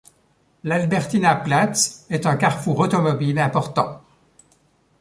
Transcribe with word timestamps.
L'Albertinaplatz 0.63 2.07
est 2.09 2.25
un 2.25 2.35
carrefour 2.35 2.79
automobile 2.79 3.37
important. 3.37 4.01